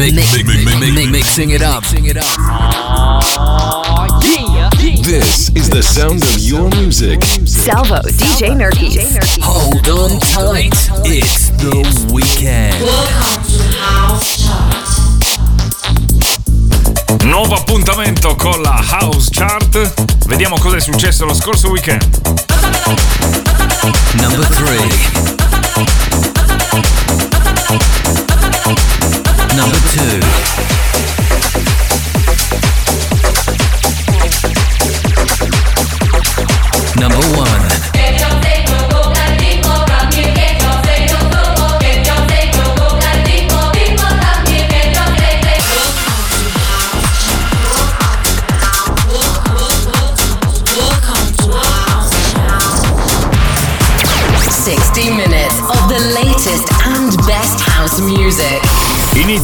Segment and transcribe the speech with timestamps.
[0.00, 1.84] mi- mi- mi- mi- mi- mixing it up.
[5.02, 7.22] This is the sound of your music.
[7.44, 9.18] Salvo, DJ Nurkis.
[9.42, 10.74] Hold on tight.
[11.04, 12.74] It's the weekend.
[17.24, 19.92] Nuovo appuntamento con la House Chart.
[20.26, 22.08] Vediamo cosa è successo lo scorso weekend.
[24.14, 26.00] Number three.
[29.56, 30.59] Number two.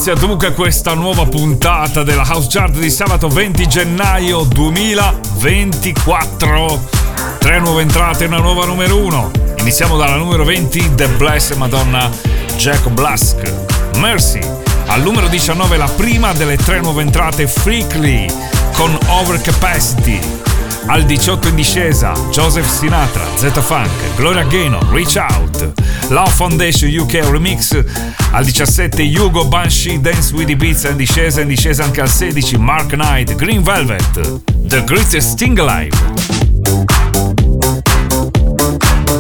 [0.07, 6.89] Inizia dunque questa nuova puntata della House Chart di sabato 20 gennaio 2024.
[7.41, 9.31] Tre nuove entrate e una nuova numero 1.
[9.59, 12.09] Iniziamo dalla numero 20 The Blessed Madonna
[12.57, 13.53] Jack Blask.
[13.97, 14.39] Mercy.
[14.87, 18.33] Al numero 19 la prima delle tre nuove entrate Freakly
[18.75, 20.21] con Overcapacity.
[20.87, 25.73] Al 18 in discesa Joseph Sinatra, Z Funk, Gloria Gaynor, Reach Out,
[26.11, 27.77] Love Foundation UK Remix.
[28.37, 32.61] Al 17 Hugo Banshee, Dance with the Beats in discesa, in discesa anche al 16
[32.61, 34.11] Mark Knight, Green Velvet,
[34.69, 35.97] The Greatest Sting Alive.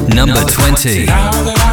[0.09, 1.66] Number 20.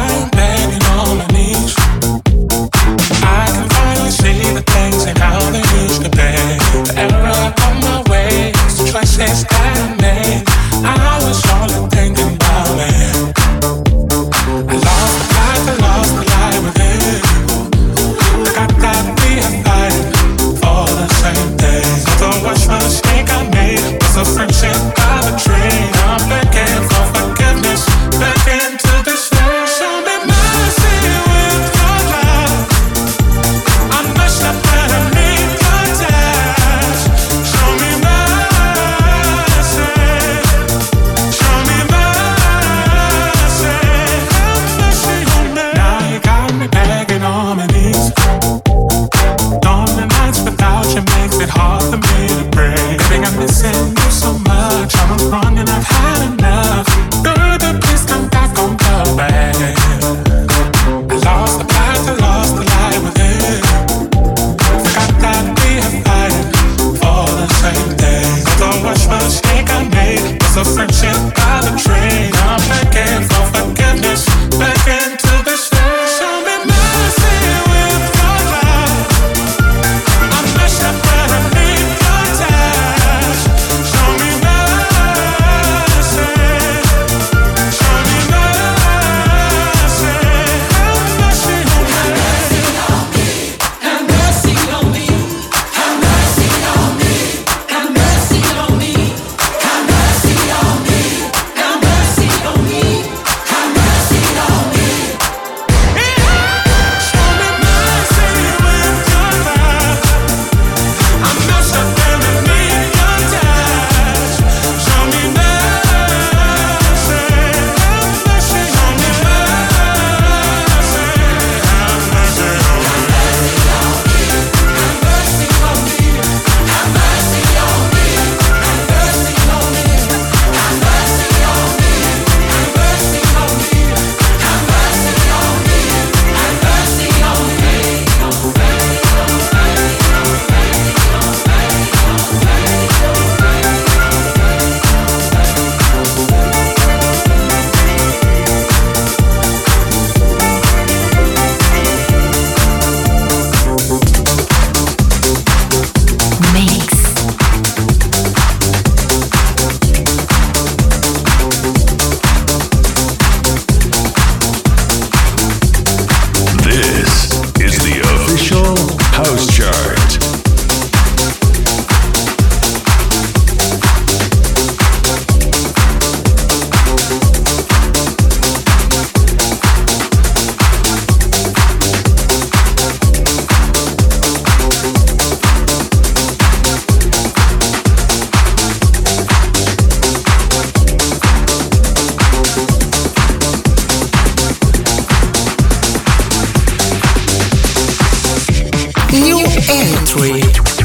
[199.20, 199.38] New
[199.68, 200.83] entry.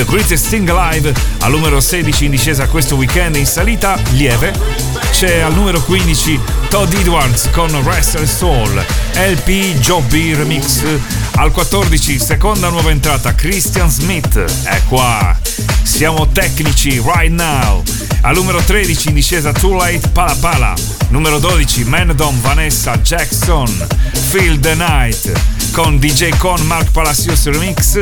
[0.00, 4.50] The Greatest Thing Alive al numero 16 in discesa questo weekend in salita lieve.
[5.10, 8.82] C'è al numero 15 Todd Edwards con Rest and Soul
[9.12, 10.82] LP Joe B Remix.
[11.32, 14.42] Al 14 seconda nuova entrata Christian Smith.
[14.62, 15.38] È qua.
[15.82, 17.82] Siamo tecnici right now.
[18.22, 20.74] Al numero 13 in discesa Too Late Pala Pala.
[21.08, 23.86] Numero 12 Mandom Vanessa Jackson.
[24.30, 27.98] Feel the Night con DJ Con Mark Palacios Remix.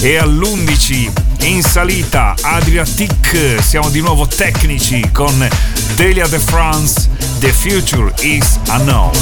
[0.00, 5.48] E all'11 in salita Adriatic siamo di nuovo tecnici con
[5.94, 7.08] Delia de France
[7.40, 9.12] The Future is Unknown.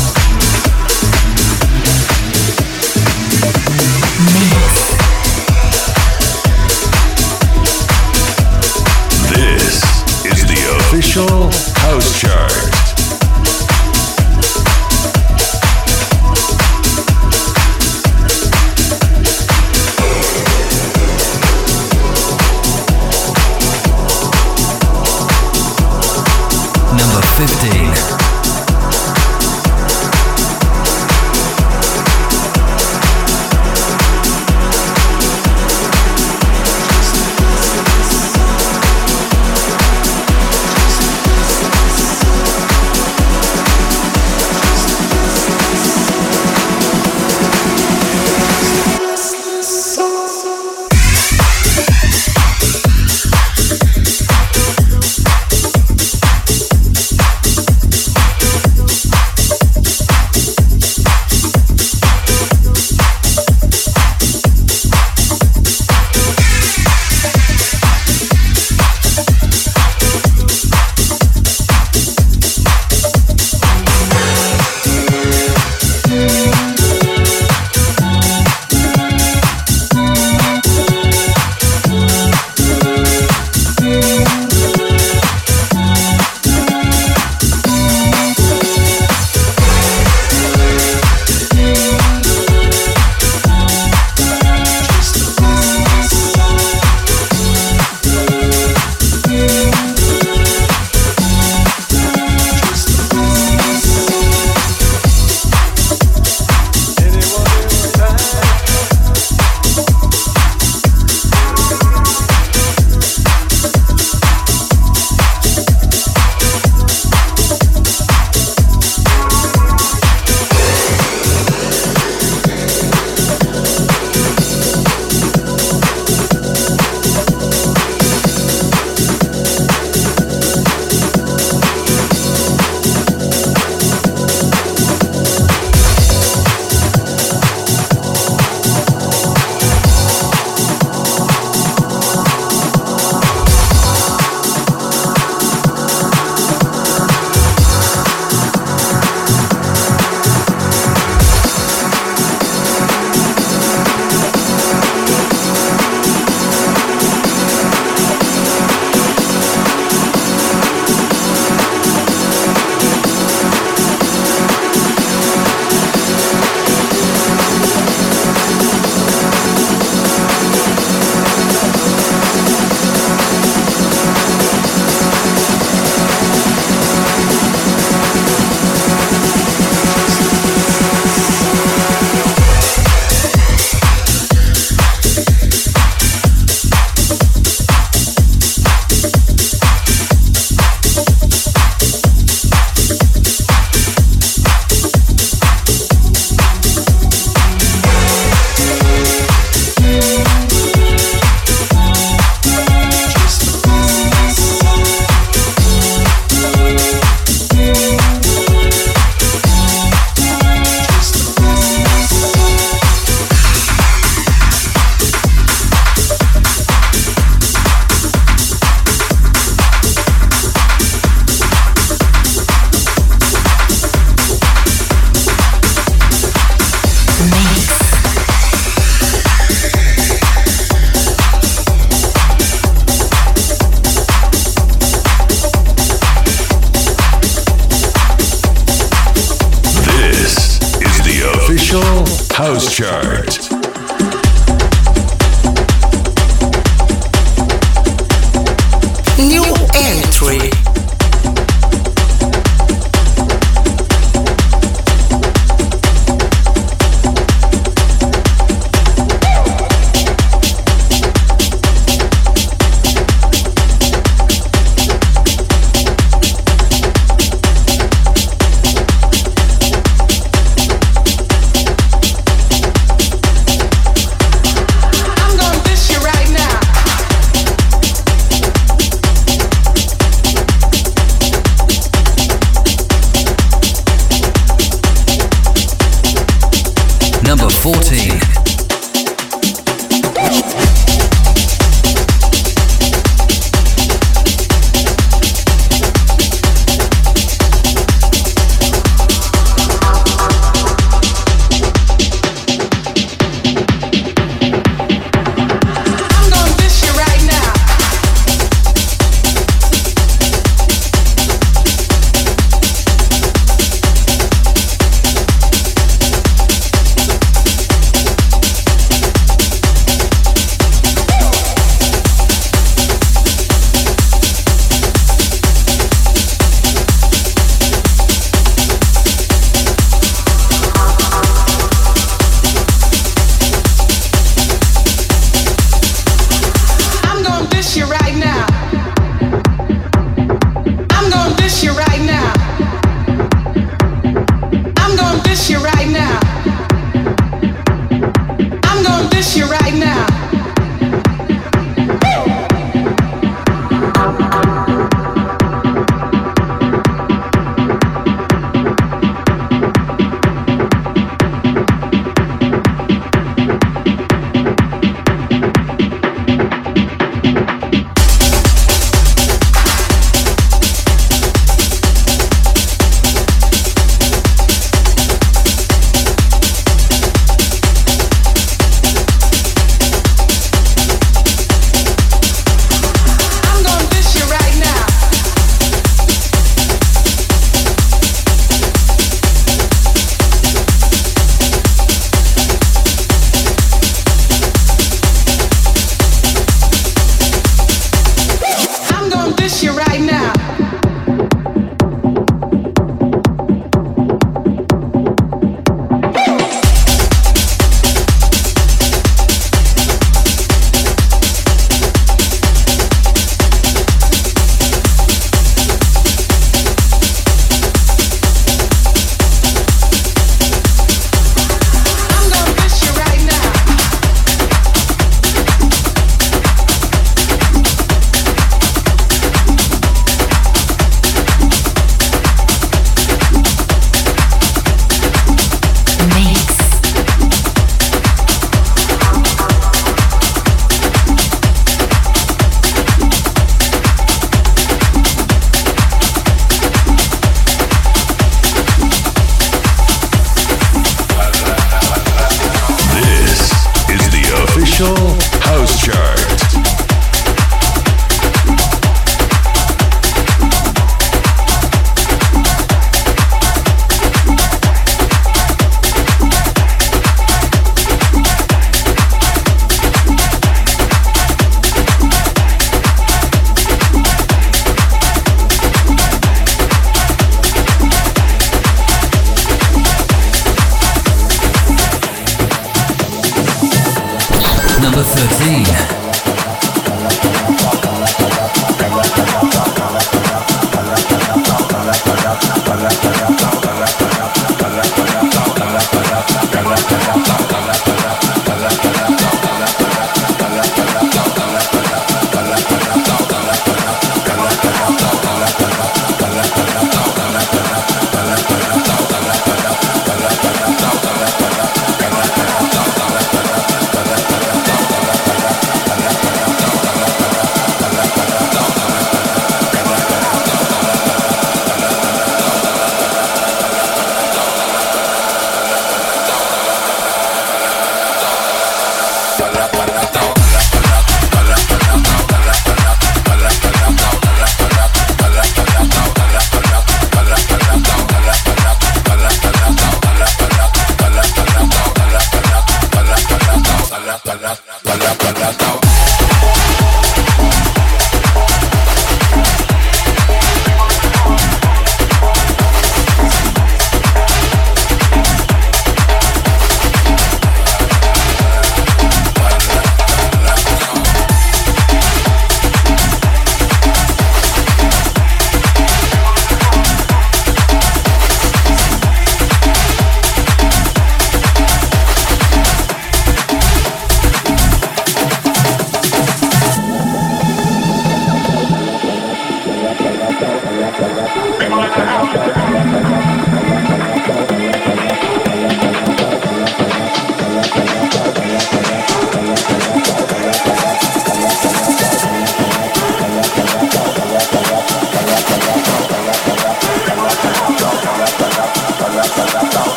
[9.29, 9.83] This
[10.25, 12.74] is the official house chart.
[27.37, 27.84] 50.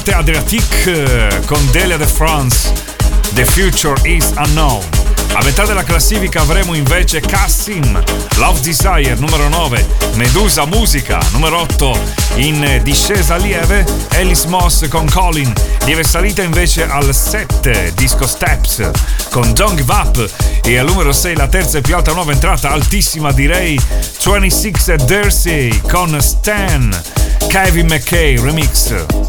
[0.00, 2.72] Parte Adriatic eh, con Delia de France.
[3.34, 4.82] The Future is Unknown.
[5.34, 8.02] A metà della classifica avremo invece Cassim,
[8.36, 11.98] Love Desire numero 9, Medusa Musica numero 8,
[12.36, 15.52] in discesa lieve Alice Moss con Colin,
[15.84, 18.90] lieve salita invece al 7, Disco Steps
[19.30, 20.30] con Don't Give Up
[20.64, 23.78] e al numero 6 la terza e più alta nuova entrata, altissima direi,
[24.24, 27.02] 26 Dersey con Stan,
[27.48, 29.19] Kevin McKay remix.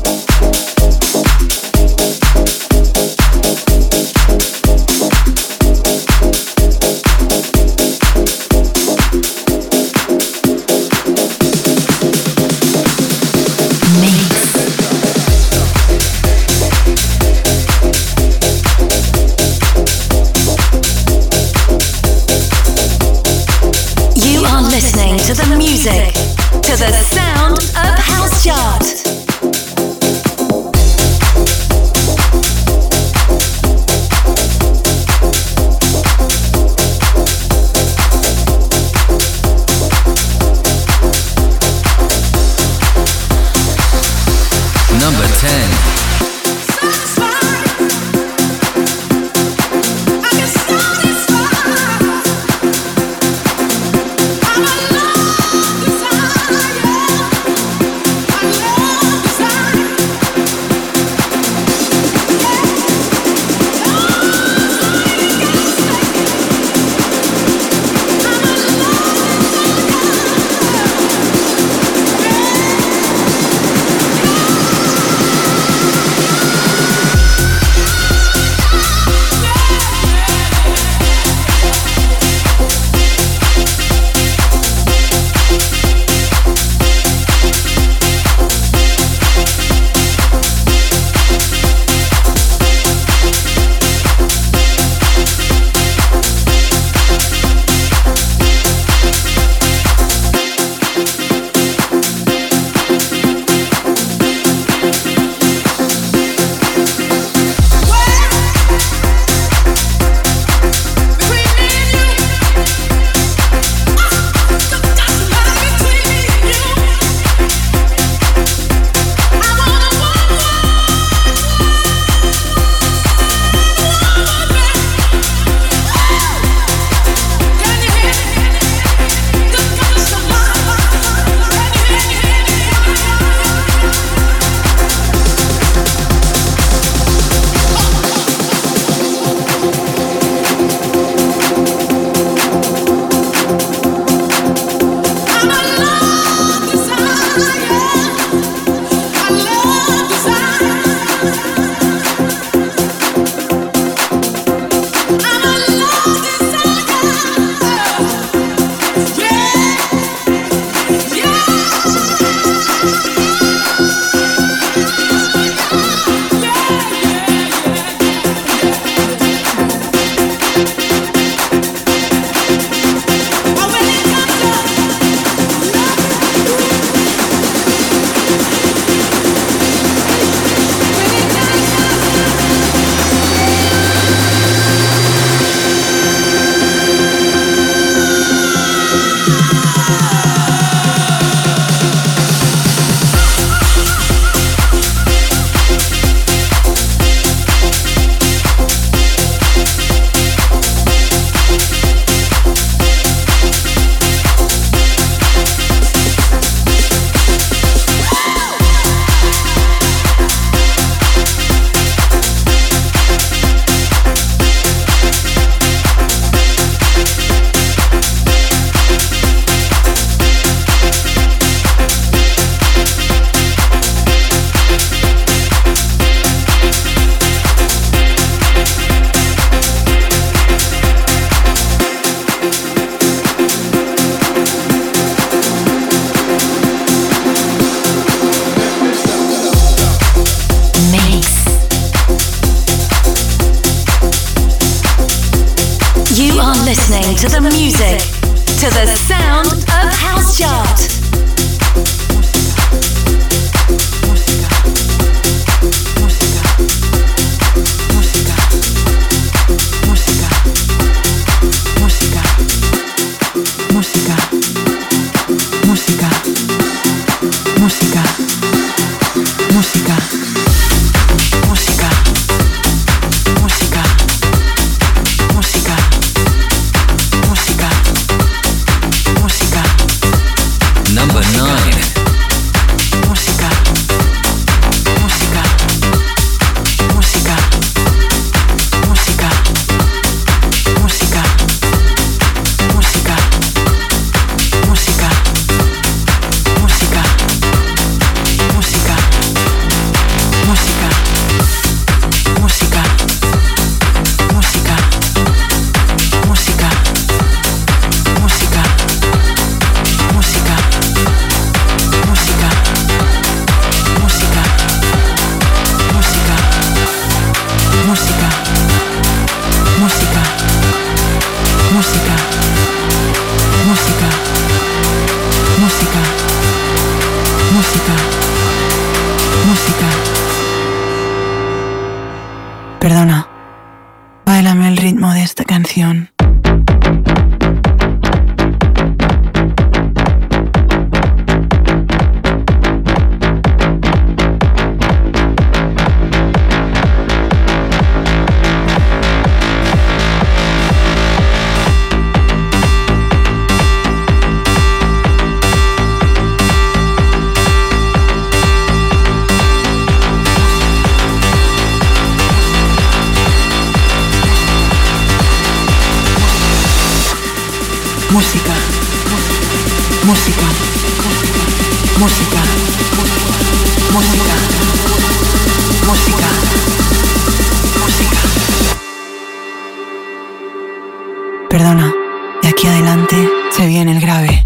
[381.61, 381.93] perdona.
[382.41, 384.40] De aquí adelante se viene el grave.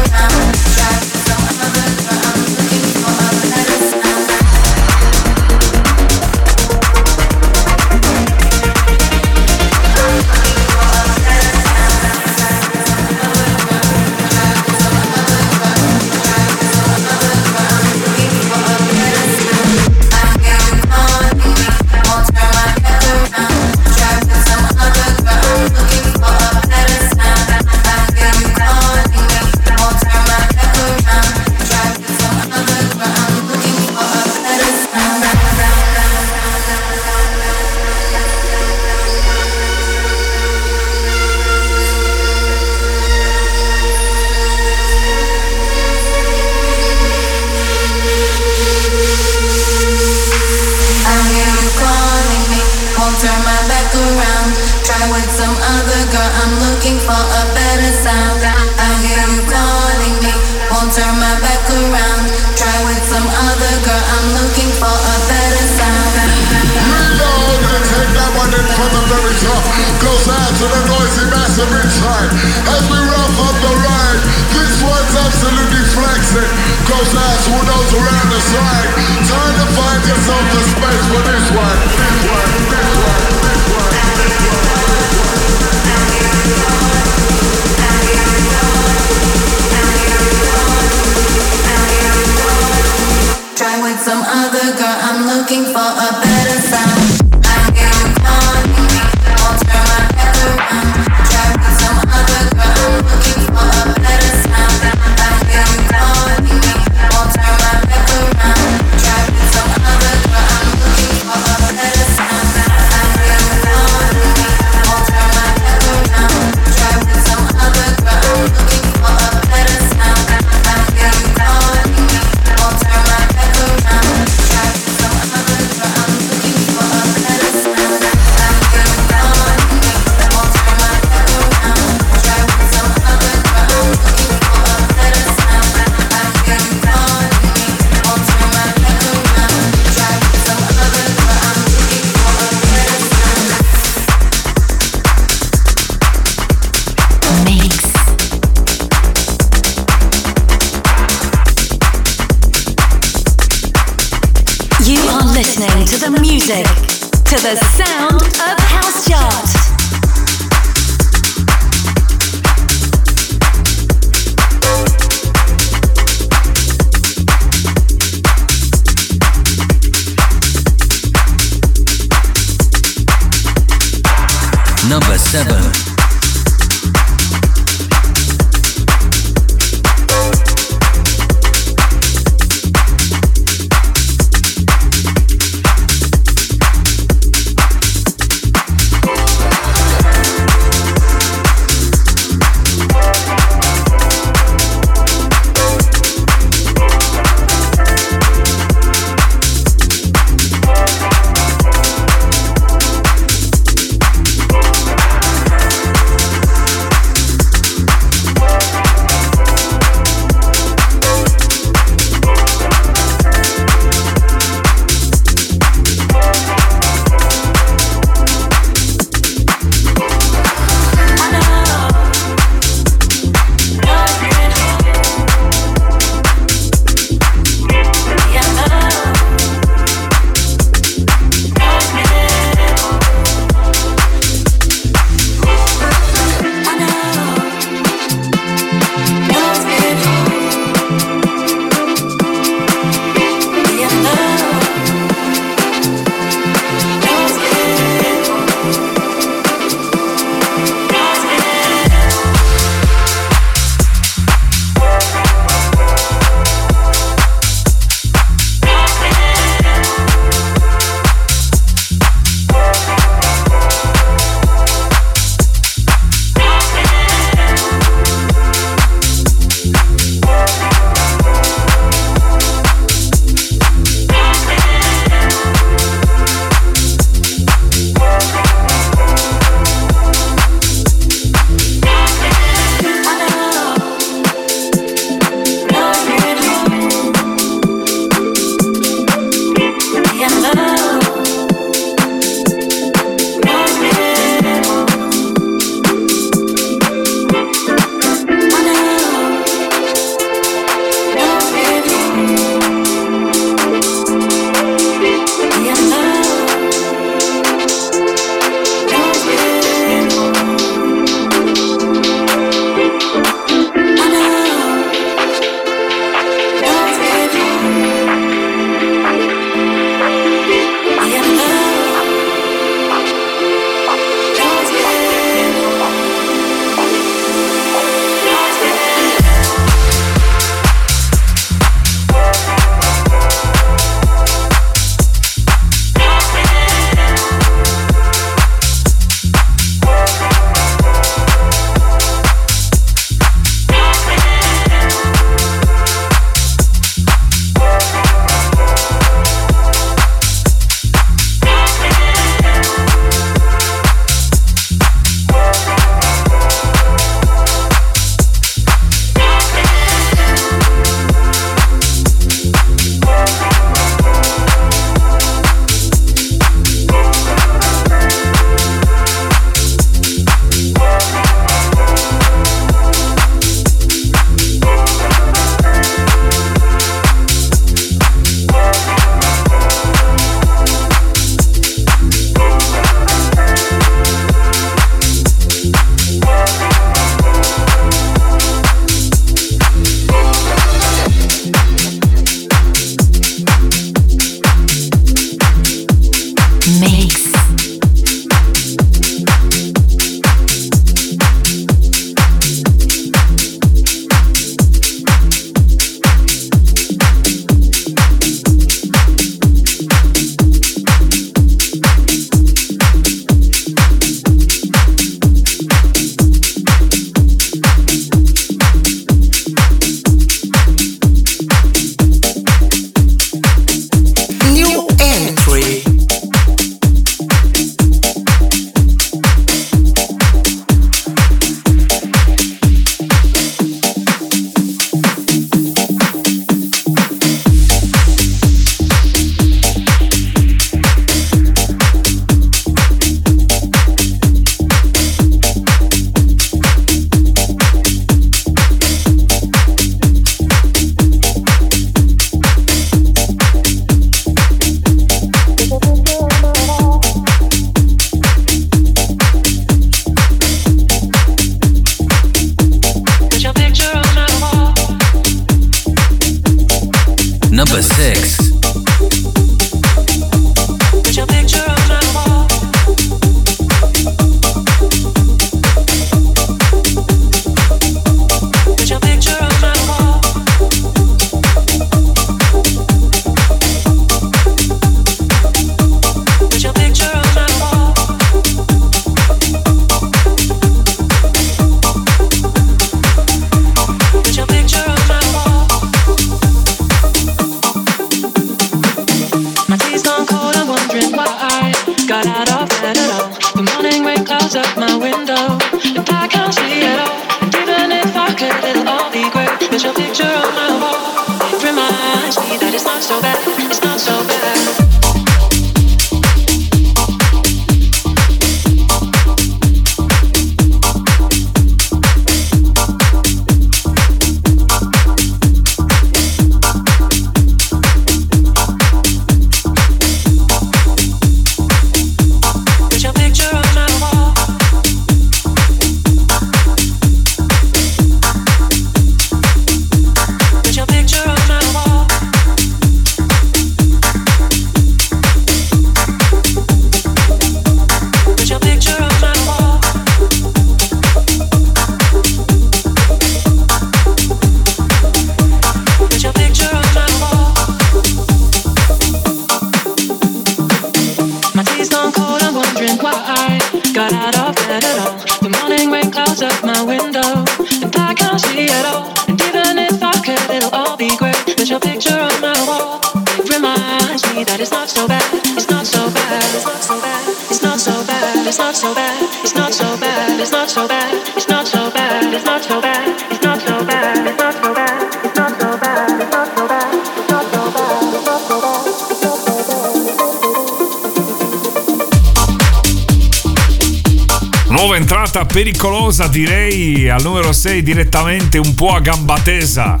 [595.44, 600.00] Pericolosa direi al numero 6 direttamente un po' a gamba tesa.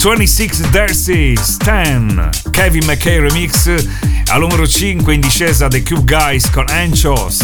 [0.00, 3.68] 26 Darcy Stan Kevin McKay remix.
[4.26, 7.38] Al numero 5 in discesa The Cube Guys con Anchos.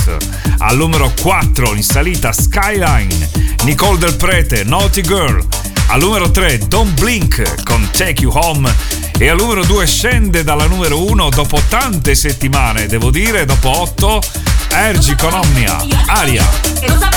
[0.58, 3.30] Al numero 4 in salita Skyline
[3.64, 5.44] Nicole Del Prete Naughty Girl.
[5.88, 8.72] Al numero 3 Don't Blink con Take You Home.
[9.18, 14.22] E al numero 2 scende dalla numero 1 dopo tante settimane devo dire dopo 8
[14.68, 17.15] Ergi con Omnia Aria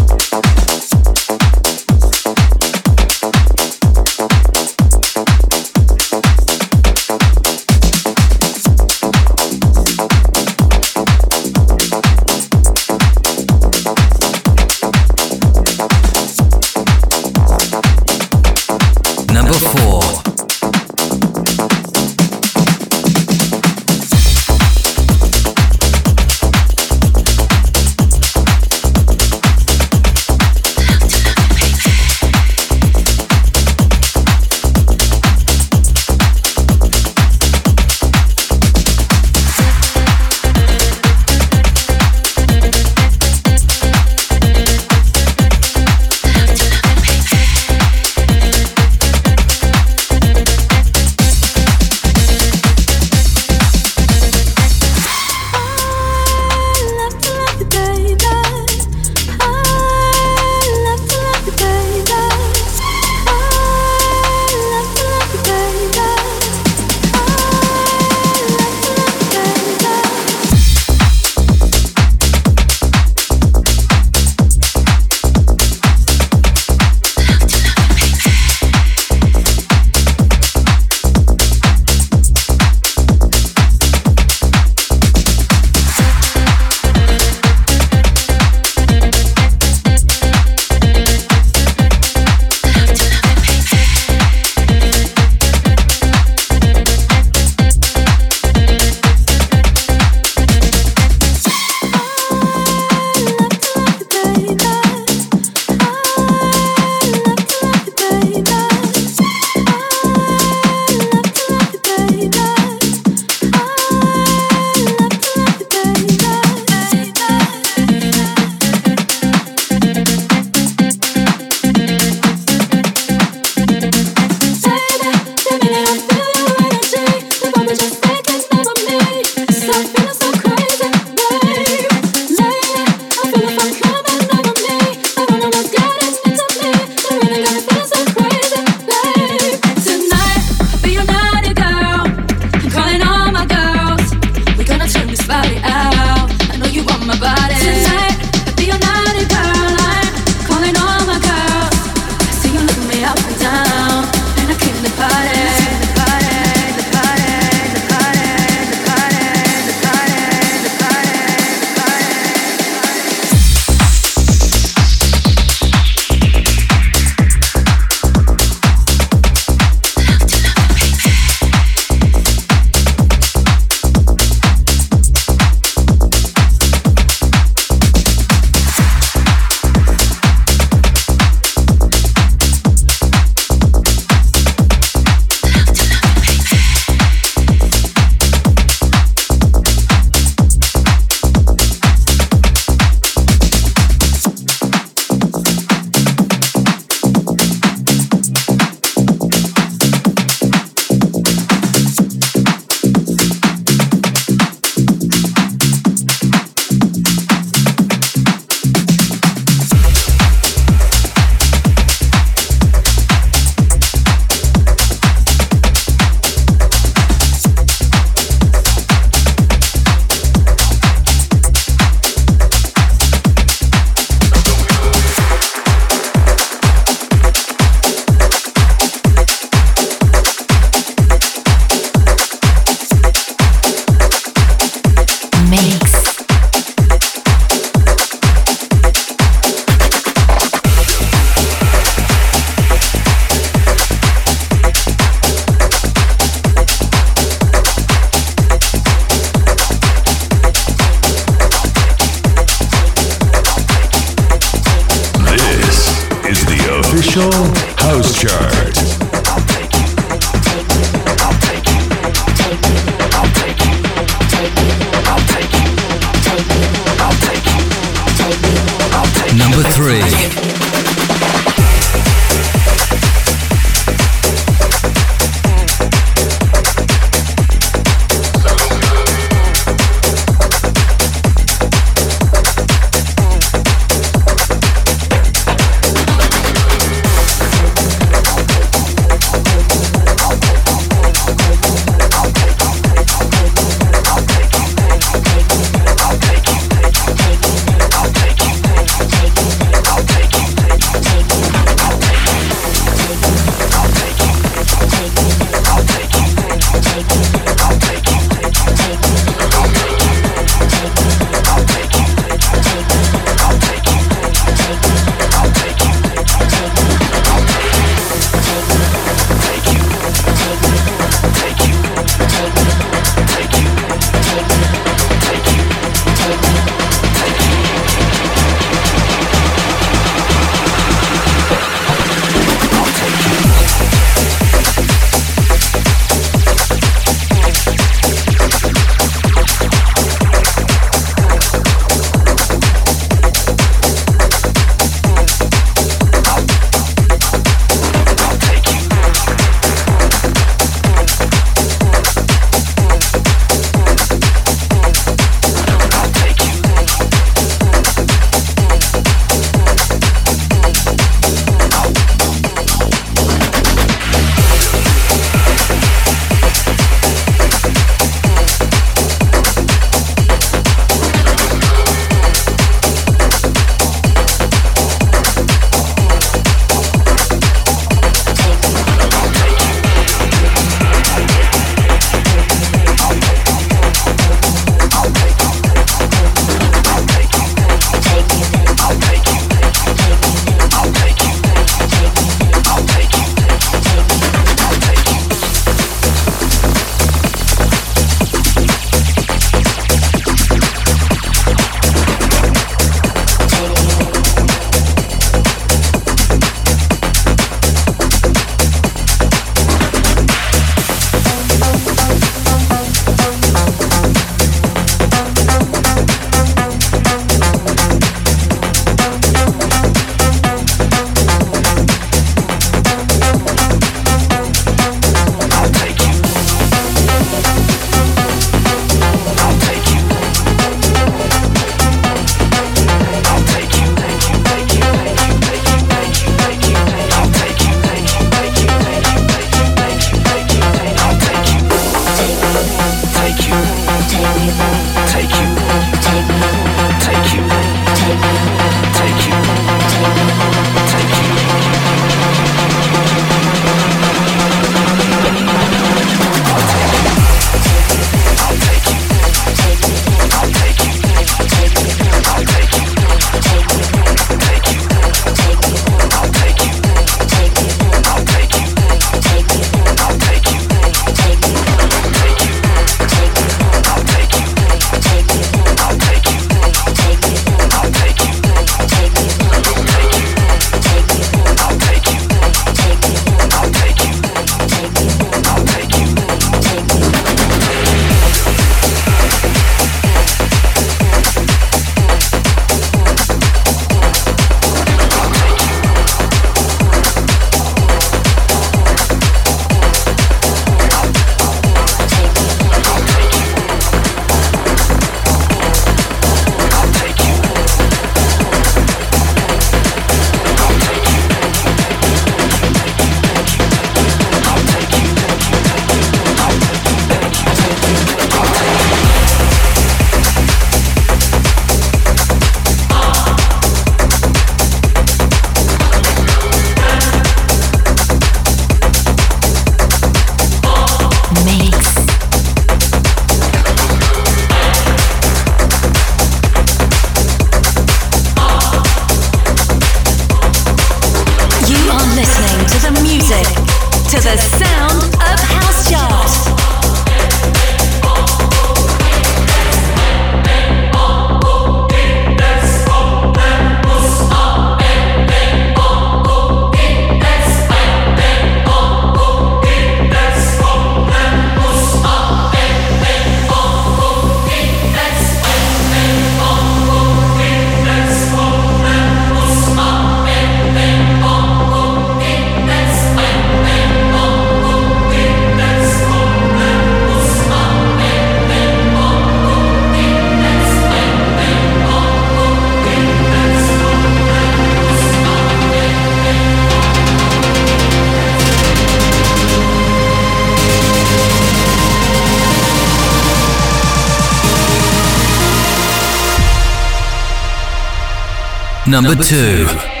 [598.91, 600.00] Number two.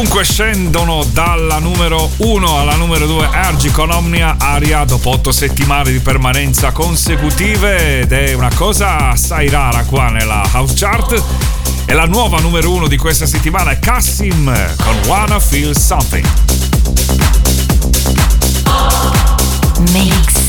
[0.00, 5.90] Dunque scendono dalla numero 1 alla numero 2 Ergi con Omnia Aria dopo 8 settimane
[5.90, 11.20] di permanenza consecutive ed è una cosa assai rara qua nella House Chart.
[11.84, 14.44] E la nuova numero 1 di questa settimana è Cassim
[14.76, 16.26] con Wanna Feel Something.
[19.90, 20.48] Mix.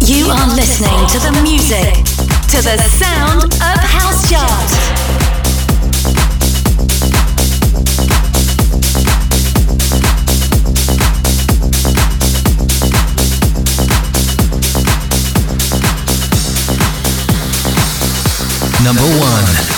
[0.00, 2.13] You are listening to the music,
[2.54, 4.70] to the sound of House Chart.
[18.84, 19.73] Number one.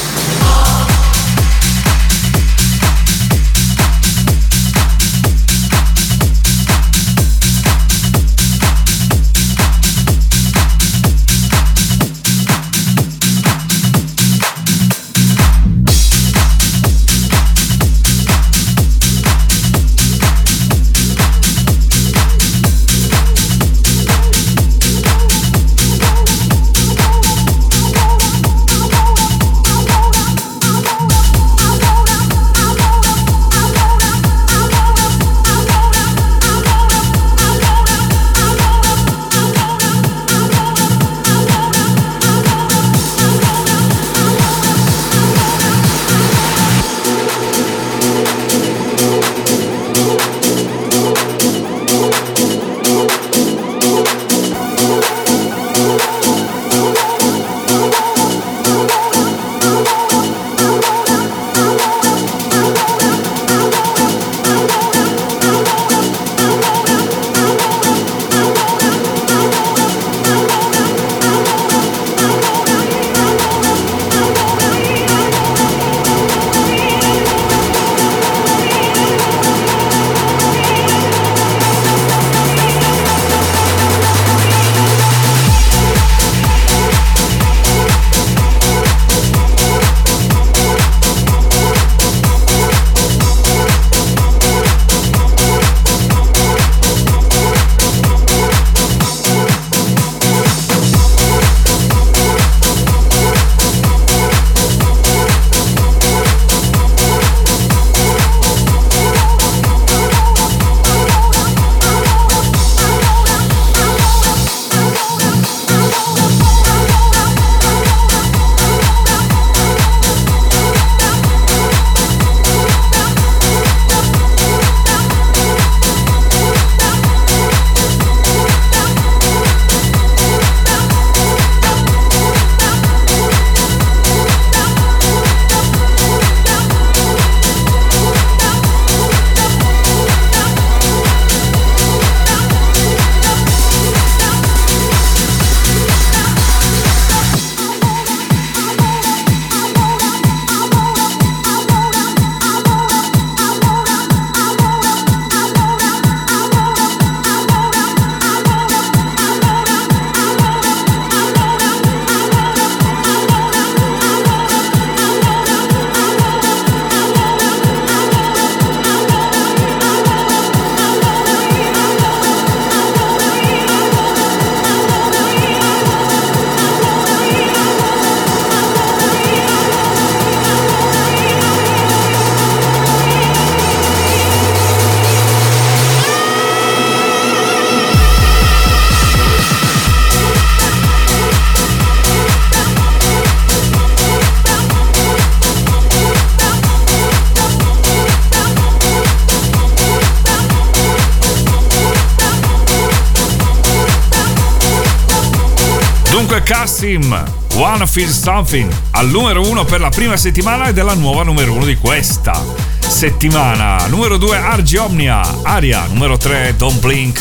[206.87, 207.25] Cassim,
[207.57, 211.65] One Feel Something, al numero 1 per la prima settimana e della nuova numero 1
[211.65, 212.41] di questa
[212.79, 213.85] settimana.
[213.89, 217.21] Numero 2 Argi Omnia, Aria, numero 3 Don't Blink,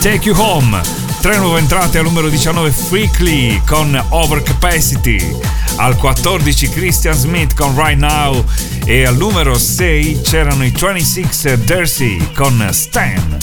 [0.00, 0.78] Take You Home.
[1.22, 5.36] Tre nuove entrate al numero 19 Freakly con Overcapacity,
[5.76, 8.44] al 14 Christian Smith con Right Now
[8.84, 13.38] e al numero 6 c'erano i 26 Dersey con Stan.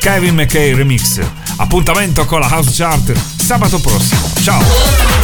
[0.00, 1.20] Kevin McKay Remix.
[1.56, 4.19] Appuntamento con la House Chart sabato prossimo.
[4.40, 5.19] 上。